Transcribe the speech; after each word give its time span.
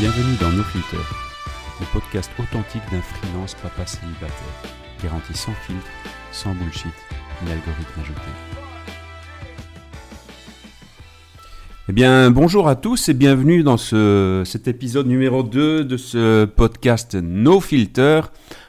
dans 0.00 0.52
No 0.52 0.62
Filter, 0.62 1.02
le 1.80 1.86
podcast 1.92 2.30
authentique 2.38 2.82
d'un 2.92 3.00
freelance 3.00 3.56
papa 3.56 3.84
célibataire, 3.84 4.30
garanti 5.02 5.36
sans 5.36 5.50
filtre, 5.66 5.90
sans 6.30 6.54
bullshit, 6.54 6.92
ni 7.42 7.50
algorithme 7.50 8.00
ajouté. 8.00 8.20
Eh 11.88 11.92
bien, 11.92 12.30
bonjour 12.30 12.68
à 12.68 12.76
tous 12.76 13.08
et 13.08 13.14
bienvenue 13.14 13.64
dans 13.64 13.76
ce, 13.76 14.44
cet 14.46 14.68
épisode 14.68 15.08
numéro 15.08 15.42
2 15.42 15.84
de 15.84 15.96
ce 15.96 16.44
podcast 16.44 17.16
No 17.20 17.58
Filter. 17.58 18.20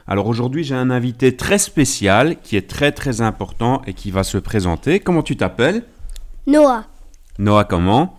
Alors 0.08 0.26
aujourd'hui, 0.26 0.64
j'ai 0.64 0.74
un 0.74 0.90
invité 0.90 1.36
très 1.36 1.58
spécial 1.58 2.40
qui 2.40 2.56
est 2.56 2.68
très 2.68 2.90
très 2.90 3.20
important 3.20 3.82
et 3.86 3.94
qui 3.94 4.10
va 4.10 4.24
se 4.24 4.38
présenter. 4.38 4.98
Comment 4.98 5.22
tu 5.22 5.36
t'appelles? 5.36 5.84
Noah 6.48 6.86
Noah 7.38 7.62
comment? 7.62 8.18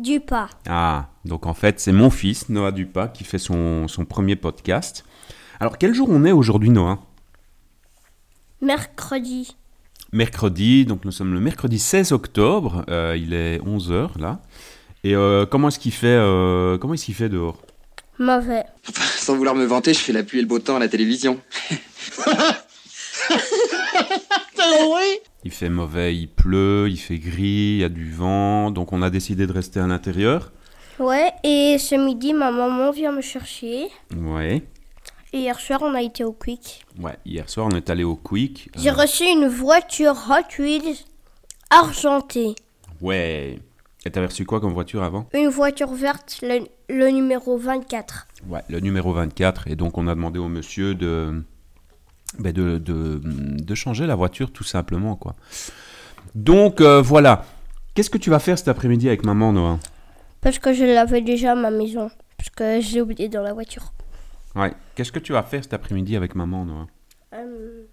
Dupas. 0.00 0.50
Ah, 0.68 1.08
donc 1.24 1.46
en 1.46 1.54
fait, 1.54 1.80
c'est 1.80 1.92
mon 1.92 2.10
fils, 2.10 2.48
Noah 2.48 2.72
Dupas, 2.72 3.08
qui 3.08 3.24
fait 3.24 3.38
son, 3.38 3.88
son 3.88 4.04
premier 4.04 4.36
podcast. 4.36 5.04
Alors, 5.60 5.78
quel 5.78 5.94
jour 5.94 6.08
on 6.10 6.24
est 6.24 6.32
aujourd'hui, 6.32 6.70
Noah? 6.70 6.98
Mercredi. 8.60 9.56
Mercredi, 10.12 10.84
donc 10.84 11.04
nous 11.04 11.12
sommes 11.12 11.34
le 11.34 11.40
mercredi 11.40 11.78
16 11.78 12.12
octobre, 12.12 12.84
euh, 12.88 13.16
il 13.18 13.34
est 13.34 13.58
11h 13.58 14.18
là. 14.20 14.40
Et 15.02 15.14
euh, 15.14 15.44
comment 15.44 15.68
est-ce 15.68 15.78
qu'il 15.78 15.92
fait, 15.92 16.06
euh, 16.06 16.78
comment 16.78 16.94
est-ce 16.94 17.06
qu'il 17.06 17.14
fait 17.14 17.28
dehors? 17.28 17.60
Mauvais. 18.18 18.62
Sans 19.16 19.36
vouloir 19.36 19.54
me 19.54 19.64
vanter, 19.64 19.92
je 19.92 19.98
fais 19.98 20.12
la 20.12 20.22
pluie 20.22 20.38
et 20.38 20.42
le 20.42 20.46
beau 20.46 20.60
temps 20.60 20.76
à 20.76 20.78
la 20.78 20.88
télévision. 20.88 21.40
Il 25.44 25.50
fait 25.50 25.68
mauvais, 25.68 26.16
il 26.16 26.28
pleut, 26.28 26.88
il 26.88 26.96
fait 26.96 27.18
gris, 27.18 27.74
il 27.74 27.78
y 27.78 27.84
a 27.84 27.88
du 27.88 28.10
vent, 28.10 28.70
donc 28.70 28.92
on 28.92 29.02
a 29.02 29.10
décidé 29.10 29.46
de 29.46 29.52
rester 29.52 29.78
à 29.78 29.86
l'intérieur. 29.86 30.52
Ouais, 30.98 31.32
et 31.42 31.76
ce 31.78 31.94
midi, 31.96 32.32
ma 32.34 32.50
maman 32.50 32.90
vient 32.92 33.12
me 33.12 33.20
chercher. 33.20 33.88
Ouais. 34.16 34.62
Et 35.32 35.38
hier 35.40 35.58
soir, 35.58 35.80
on 35.82 35.94
a 35.94 36.02
été 36.02 36.22
au 36.22 36.32
Quick. 36.32 36.84
Ouais, 37.00 37.16
hier 37.26 37.48
soir 37.50 37.66
on 37.70 37.74
est 37.76 37.90
allé 37.90 38.04
au 38.04 38.14
Quick. 38.14 38.70
J'ai 38.76 38.90
Euh, 38.90 38.94
reçu 38.94 39.24
une 39.24 39.48
voiture 39.48 40.14
Hot 40.30 40.62
Wheels 40.62 40.96
argentée. 41.70 42.54
ouais. 43.00 43.58
Et 44.06 44.10
t'avais 44.10 44.26
reçu 44.26 44.44
quoi 44.44 44.60
comme 44.60 44.74
voiture 44.74 45.02
avant? 45.02 45.26
Une 45.32 45.48
voiture 45.48 45.90
verte, 45.94 46.38
le, 46.42 46.66
le 46.90 47.08
numéro 47.08 47.56
24. 47.56 48.26
Ouais, 48.46 48.60
le 48.68 48.78
numéro 48.80 49.14
24. 49.14 49.66
Et 49.68 49.76
donc, 49.76 49.96
on 49.96 50.06
a 50.08 50.14
demandé 50.14 50.38
au 50.38 50.48
monsieur 50.48 50.94
de, 50.94 51.42
ben, 52.38 52.52
de, 52.52 52.76
de, 52.76 53.18
de 53.24 53.74
changer 53.74 54.06
la 54.06 54.14
voiture, 54.14 54.52
tout 54.52 54.62
simplement, 54.62 55.16
quoi. 55.16 55.34
Donc, 56.34 56.82
euh, 56.82 57.00
voilà. 57.00 57.46
Qu'est-ce 57.94 58.10
que 58.10 58.18
tu 58.18 58.28
vas 58.28 58.40
faire 58.40 58.58
cet 58.58 58.68
après-midi 58.68 59.08
avec 59.08 59.24
maman, 59.24 59.54
Noah? 59.54 59.78
Parce 60.44 60.58
que 60.60 60.72
je 60.72 60.84
l'avais 60.84 61.22
déjà 61.22 61.52
à 61.52 61.54
ma 61.56 61.70
maison. 61.70 62.10
Parce 62.36 62.50
que 62.50 62.80
je 62.80 62.94
l'ai 62.94 63.00
oublié 63.00 63.28
dans 63.28 63.42
la 63.42 63.52
voiture. 63.52 63.92
Ouais. 64.54 64.72
Qu'est-ce 64.94 65.10
que 65.10 65.18
tu 65.18 65.32
vas 65.32 65.42
faire 65.42 65.62
cet 65.64 65.72
après-midi 65.74 66.14
avec 66.16 66.34
maman, 66.36 66.64
Noah 66.64 66.86
Euh, 67.32 67.86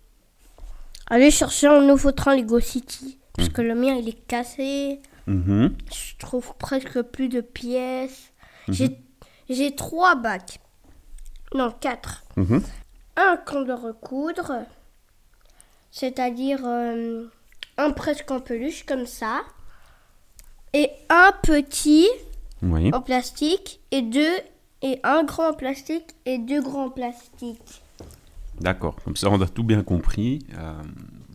aller 1.09 1.31
chercher 1.31 1.67
un 1.67 1.81
nouveau 1.81 2.11
train 2.11 2.35
Lego 2.35 2.59
City. 2.59 3.17
Parce 3.33 3.49
que 3.49 3.61
le 3.61 3.73
mien, 3.73 3.95
il 3.95 4.09
est 4.09 4.27
cassé. 4.27 4.99
Mhm. 5.25 5.75
Je 5.91 6.17
trouve 6.19 6.53
presque 6.59 7.01
plus 7.01 7.29
de 7.29 7.41
pièces. 7.41 8.31
J'ai- 8.67 8.97
J'ai 9.49 9.75
trois 9.75 10.15
bacs. 10.15 10.59
Non, 11.53 11.71
quatre. 11.71 12.23
Mhm. 12.37 12.61
Un 13.17 13.37
qu'on 13.37 13.61
de 13.63 13.73
recoudre. 13.73 14.65
C'est-à-dire 15.91 16.59
euh, 16.65 17.25
un 17.77 17.91
presque 17.91 18.29
en 18.31 18.39
peluche 18.39 18.85
comme 18.85 19.05
ça. 19.05 19.41
Et 20.73 20.89
un 21.09 21.31
petit 21.43 22.07
Oui. 22.63 22.91
en 22.93 23.01
plastique. 23.01 23.79
Et 23.91 24.01
deux. 24.01 24.35
Et 24.83 24.99
un 25.03 25.23
grand 25.23 25.49
en 25.49 25.53
plastique 25.53 26.15
et 26.25 26.39
deux 26.39 26.61
grands 26.61 26.85
en 26.85 26.89
plastique. 26.89 27.83
D'accord. 28.59 28.95
Comme 29.03 29.15
ça, 29.15 29.29
on 29.29 29.39
a 29.41 29.47
tout 29.47 29.63
bien 29.63 29.83
compris. 29.83 30.39
Euh, 30.57 30.73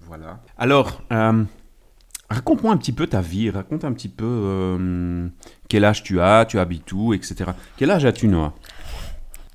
voilà. 0.06 0.40
Alors, 0.58 1.02
euh, 1.12 1.44
raconte-moi 2.28 2.72
un 2.72 2.76
petit 2.76 2.92
peu 2.92 3.06
ta 3.06 3.20
vie. 3.20 3.50
Raconte 3.50 3.84
un 3.84 3.92
petit 3.92 4.08
peu 4.08 4.24
euh, 4.26 5.28
quel 5.68 5.84
âge 5.84 6.02
tu 6.02 6.20
as, 6.20 6.44
tu 6.44 6.58
habites 6.58 6.92
où, 6.92 7.14
etc. 7.14 7.50
Quel 7.76 7.90
âge 7.90 8.04
as-tu, 8.04 8.26
Noah? 8.26 8.52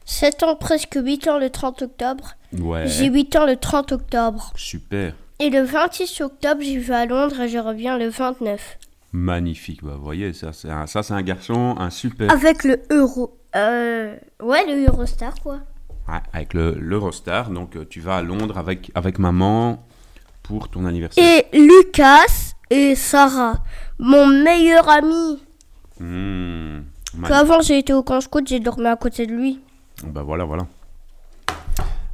7 0.06 0.44
ans, 0.44 0.56
presque 0.56 0.98
8 1.02 1.28
ans 1.28 1.40
le 1.40 1.50
30 1.50 1.82
octobre. 1.84 2.36
Ouais. 2.58 2.88
J'ai 2.88 3.08
8 3.08 3.36
ans 3.38 3.46
le 3.46 3.56
30 3.56 3.92
octobre. 3.94 4.52
Super. 4.56 5.16
Et 5.40 5.50
le 5.50 5.64
26 5.64 6.22
octobre, 6.22 6.62
j'y 6.62 6.78
vais 6.78 6.94
à 6.94 7.06
Londres 7.06 7.40
et 7.42 7.50
je 7.50 7.58
reviens 7.58 7.98
le 7.98 8.10
29. 8.10 8.78
Magnifique, 9.14 9.84
bah, 9.84 9.96
vous 9.98 10.04
voyez, 10.04 10.32
ça 10.34 10.54
c'est 10.54 10.70
un, 10.70 10.88
ça, 10.88 11.04
c'est 11.04 11.14
un 11.14 11.22
garçon, 11.22 11.76
un 11.78 11.90
super... 11.90 12.32
Avec 12.32 12.64
le 12.64 12.80
euro. 12.92 13.38
Euh, 13.56 14.16
ouais, 14.42 14.66
le 14.66 14.88
Eurostar, 14.88 15.34
quoi. 15.44 15.60
Ouais, 16.08 16.20
avec 16.34 16.54
le 16.54 16.76
l'Eurostar, 16.80 17.50
donc 17.50 17.76
euh, 17.76 17.86
tu 17.90 18.00
vas 18.00 18.18
à 18.18 18.22
Londres 18.22 18.58
avec, 18.58 18.92
avec 18.96 19.20
maman 19.20 19.86
pour 20.44 20.70
ton 20.70 20.86
anniversaire. 20.86 21.24
Et 21.24 21.58
Lucas 21.58 22.54
et 22.70 22.96
Sarah, 22.96 23.62
mon 24.00 24.28
meilleur 24.28 24.90
ami. 24.90 25.44
Mmh. 26.00 26.80
Qu'avant, 27.28 27.62
j'ai 27.62 27.78
été 27.78 27.94
au 27.94 28.04
camp 28.04 28.22
scout, 28.22 28.48
j'ai 28.48 28.60
dormi 28.60 28.88
à 28.88 28.96
côté 28.96 29.28
de 29.28 29.34
lui. 29.34 29.60
Bah 30.06 30.24
voilà, 30.24 30.46
voilà. 30.46 30.66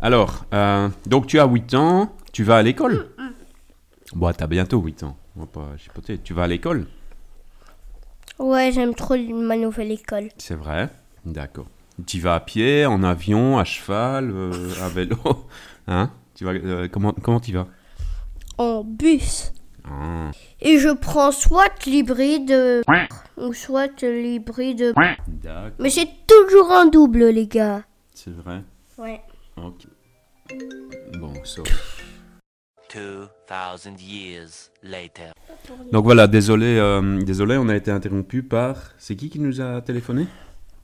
Alors, 0.02 0.46
euh, 0.54 0.90
donc 1.06 1.28
tu 1.28 1.40
as 1.40 1.46
8 1.46 1.74
ans, 1.76 2.12
tu 2.32 2.44
vas 2.44 2.58
à 2.58 2.64
l'école 2.64 3.10
Bon, 4.14 4.32
t'as 4.32 4.48
bientôt 4.48 4.80
8 4.80 5.04
ans, 5.04 5.18
on 5.38 5.42
va 5.42 5.46
pas 5.46 5.78
chipoter. 5.78 6.18
Tu 6.18 6.34
vas 6.34 6.44
à 6.44 6.48
l'école? 6.48 6.88
Ouais, 8.40 8.72
j'aime 8.72 8.94
trop 8.96 9.16
ma 9.18 9.56
nouvelle 9.58 9.92
école. 9.92 10.30
C'est 10.38 10.56
vrai, 10.56 10.90
d'accord. 11.26 11.68
Tu 12.06 12.20
vas 12.20 12.36
à 12.36 12.40
pied, 12.40 12.86
en 12.86 13.02
avion, 13.04 13.58
à 13.58 13.64
cheval, 13.64 14.30
euh, 14.32 14.72
à 14.84 14.90
vélo? 14.90 15.18
Hein? 15.88 16.12
Tu 16.36 16.44
vas, 16.44 16.52
euh, 16.52 16.88
Comment 16.92 17.14
comment 17.14 17.40
tu 17.40 17.54
vas? 17.54 17.66
En 18.58 18.84
bus. 18.84 19.54
Ah, 19.90 20.32
Et 20.60 20.80
je 20.80 20.90
prends 20.90 21.32
soit 21.32 21.86
l'hybride 21.86 22.52
euh, 22.52 22.82
ou 23.38 23.54
soit 23.54 24.02
l'hybride. 24.04 24.94
D'accord, 25.28 25.72
Mais 25.80 25.90
c'est 25.90 26.10
toujours 26.28 26.72
un 26.74 26.88
double, 26.88 27.30
les 27.30 27.48
gars. 27.48 27.84
c'est 28.14 28.34
vrai? 28.36 28.64
Ouais. 28.98 29.22
Ok. 29.56 29.88
Bon, 31.20 31.34
ça. 31.46 31.62
2000 32.94 34.00
years 34.00 34.72
later. 34.84 35.34
Donc 35.92 36.04
voilà, 36.04 36.28
désolé, 36.28 36.78
euh, 36.78 37.22
désolé, 37.24 37.58
on 37.58 37.70
a 37.70 37.76
été 37.76 37.92
interrompu 37.92 38.44
par. 38.44 38.76
C'est 38.98 39.16
qui 39.16 39.30
qui 39.30 39.40
nous 39.40 39.62
a 39.62 39.82
téléphoné? 39.82 40.28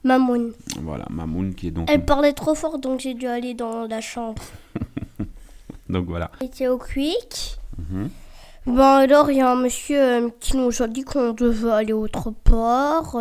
Mamoun. 0.02 0.52
Voilà, 0.82 1.06
Mamoun 1.10 1.54
qui 1.54 1.68
est 1.68 1.70
donc. 1.70 1.88
Elle 1.90 2.04
parlait 2.04 2.34
trop 2.34 2.54
fort, 2.54 2.78
donc 2.78 3.00
j'ai 3.00 3.14
dû 3.14 3.26
aller 3.26 3.54
dans 3.54 3.86
la 3.86 4.00
chambre. 4.00 4.42
Donc 5.88 6.06
voilà. 6.06 6.30
J'étais 6.40 6.66
au 6.66 6.78
Quick. 6.78 7.56
Mhm. 7.78 8.10
Bon, 8.66 8.82
alors, 8.82 9.30
il 9.30 9.36
y 9.36 9.40
a 9.42 9.50
un 9.50 9.56
monsieur 9.56 10.00
euh, 10.00 10.28
qui 10.40 10.56
nous 10.56 10.82
a 10.82 10.88
dit 10.88 11.04
qu'on 11.04 11.32
devait 11.34 11.70
aller 11.70 11.92
autre 11.92 12.30
part. 12.30 13.16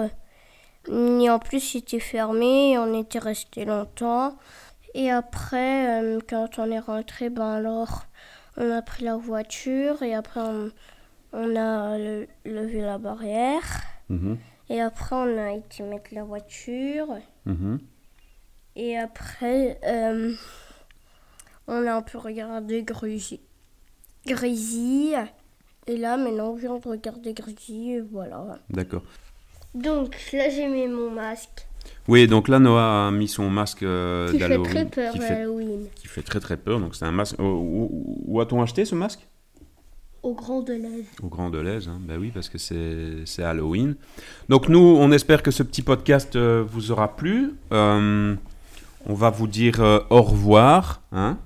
Et 0.89 1.29
en 1.29 1.39
plus, 1.39 1.59
c'était 1.59 1.99
fermé, 1.99 2.77
on 2.77 2.97
était 2.97 3.19
resté 3.19 3.65
longtemps. 3.65 4.37
Et 4.93 5.11
après, 5.11 6.01
euh, 6.01 6.19
quand 6.29 6.59
on 6.59 6.71
est 6.71 6.79
rentré, 6.79 7.29
ben 7.29 7.45
alors, 7.45 8.05
on 8.57 8.69
a 8.71 8.81
pris 8.81 9.03
la 9.03 9.15
voiture 9.17 10.01
et 10.03 10.13
après, 10.13 10.39
on, 10.41 10.71
on 11.33 11.55
a 11.55 11.97
le- 11.97 12.27
levé 12.45 12.81
la 12.81 12.97
barrière. 12.97 13.63
Mhm, 14.09 14.37
Et 14.69 14.81
après, 14.81 15.15
on 15.15 15.37
a 15.37 15.51
été 15.53 15.83
mettre 15.83 16.13
la 16.13 16.23
voiture. 16.23 17.07
mhm. 17.45 17.79
Et 18.75 18.97
après, 18.97 19.79
euh, 19.85 20.33
on 21.67 21.85
a 21.87 21.93
un 21.95 22.01
peu 22.01 22.17
regardé 22.17 22.83
Grisi. 22.83 23.39
Grisi. 24.25 25.13
Et 25.87 25.97
là, 25.97 26.17
maintenant, 26.17 26.49
on 26.51 26.55
vient 26.55 26.77
de 26.77 26.87
regarder 26.87 27.33
Grisi. 27.33 27.91
Et 27.93 28.01
voilà. 28.01 28.57
D'accord. 28.69 29.03
Donc, 29.75 30.15
là, 30.33 30.49
j'ai 30.49 30.67
mis 30.67 30.87
mon 30.87 31.11
masque. 31.11 31.67
Oui, 32.07 32.27
donc 32.27 32.47
là, 32.49 32.59
Noah 32.59 33.07
a 33.07 33.11
mis 33.11 33.27
son 33.29 33.49
masque 33.49 33.83
euh, 33.83 34.29
Qui 34.31 34.39
fait 34.39 34.57
très 34.61 34.85
peur, 34.85 35.13
Qui 35.13 35.19
fait, 35.19 35.33
Halloween. 35.41 35.79
qui 35.95 36.07
fait 36.07 36.21
très 36.21 36.39
très 36.39 36.57
peur. 36.57 36.79
Donc 36.79 36.95
c'est 36.95 37.05
un 37.05 37.11
masque. 37.11 37.39
Où, 37.39 37.43
où- 37.43 38.23
où 38.25 38.41
a-t-on 38.41 38.61
acheté 38.61 38.83
ce 38.85 38.95
masque? 38.95 39.19
Au 40.21 40.33
Grand 40.33 40.61
Deleuze. 40.61 41.05
Au 41.21 41.27
Grand 41.27 41.49
Deleuze, 41.49 41.89
hein. 41.89 41.99
ben 42.01 42.17
oui, 42.19 42.31
parce 42.33 42.47
que 42.49 42.57
c'est 42.57 43.25
c'est 43.25 43.43
Halloween. 43.43 43.95
Donc 44.49 44.69
nous, 44.69 44.79
on 44.79 45.11
espère 45.11 45.43
que 45.43 45.51
ce 45.51 45.63
petit 45.63 45.81
podcast 45.81 46.35
euh, 46.35 46.63
vous 46.65 46.91
aura 46.91 47.15
plu. 47.15 47.51
Euh, 47.73 48.33
on 49.05 49.13
va 49.13 49.29
vous 49.29 49.47
dire 49.47 49.81
euh, 49.81 49.99
au 50.09 50.21
revoir. 50.21 51.01
Hein. 51.11 51.37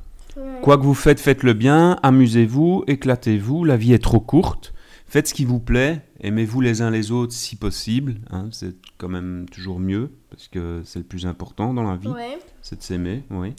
Quoi 0.61 0.77
que 0.77 0.83
vous 0.83 0.93
faites, 0.93 1.19
faites-le 1.19 1.53
bien. 1.53 1.97
Amusez-vous, 2.03 2.83
éclatez-vous. 2.85 3.63
La 3.65 3.77
vie 3.77 3.93
est 3.93 4.03
trop 4.03 4.19
courte. 4.19 4.73
Faites 5.07 5.27
ce 5.27 5.33
qui 5.33 5.45
vous 5.45 5.59
plaît. 5.59 6.01
Aimez-vous 6.21 6.59
les 6.61 6.81
uns 6.81 6.89
les 6.89 7.11
autres 7.11 7.33
si 7.33 7.55
possible. 7.55 8.15
hein. 8.29 8.49
C'est 8.51 8.75
quand 8.97 9.07
même 9.09 9.45
toujours 9.51 9.79
mieux, 9.79 10.11
parce 10.29 10.47
que 10.47 10.81
c'est 10.83 10.99
le 10.99 11.05
plus 11.05 11.25
important 11.25 11.73
dans 11.73 11.83
la 11.83 11.95
vie. 11.95 12.09
Ouais. 12.09 12.37
C'est 12.61 12.77
de 12.77 12.83
s'aimer, 12.83 13.23
oui. 13.29 13.53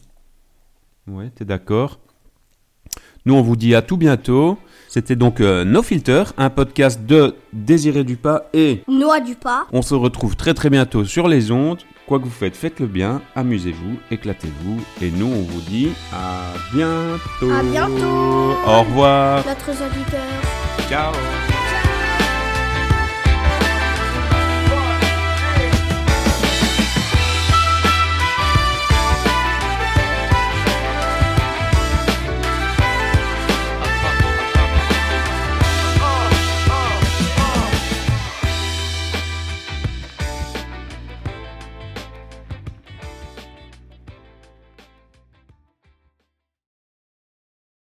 Ouais, 1.07 1.31
t'es 1.35 1.47
d'accord 1.47 2.01
Nous, 3.25 3.33
on 3.35 3.41
vous 3.41 3.57
dit 3.57 3.75
à 3.75 3.81
tout 3.81 3.97
bientôt. 3.97 4.59
C'était 4.89 5.17
donc 5.17 5.41
euh, 5.41 5.65
No 5.65 5.83
Filter, 5.83 6.25
un 6.37 6.51
podcast 6.51 7.05
de 7.07 7.35
Désiré 7.53 8.05
Dupas 8.05 8.43
et 8.53 8.83
Noix 8.89 9.21
du 9.21 9.35
pas. 9.35 9.67
on 9.73 9.81
se 9.83 9.95
retrouve 9.95 10.37
très 10.37 10.53
très 10.55 10.69
bientôt 10.71 11.05
sur 11.05 11.29
les 11.29 11.51
ondes. 11.51 11.79
Quoi 12.09 12.19
que 12.21 12.25
vous 12.25 12.31
faites, 12.31 12.57
faites 12.57 12.81
le 12.81 12.87
bien, 12.87 13.21
amusez-vous, 13.37 13.99
éclatez-vous. 14.11 14.81
Et 15.03 15.11
nous, 15.11 15.27
on 15.27 15.43
vous 15.43 15.61
dit 15.61 15.91
à 16.11 16.55
bientôt. 16.73 17.53
À 17.53 17.63
bientôt. 17.63 18.57
Au 18.67 18.81
revoir. 18.81 19.45
Notre 19.47 19.69
auditeur. 19.69 20.89
Ciao. 20.89 21.13